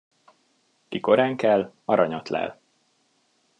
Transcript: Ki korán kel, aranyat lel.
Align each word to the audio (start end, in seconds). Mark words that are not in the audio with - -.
Ki 0.89 0.99
korán 0.99 1.35
kel, 1.35 1.73
aranyat 1.85 2.29
lel. 2.29 2.59